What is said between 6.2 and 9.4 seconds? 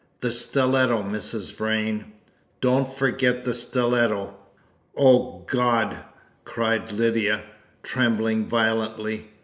cried Lydia, trembling violently.